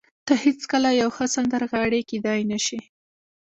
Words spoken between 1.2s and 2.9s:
سندرغاړې کېدای نشې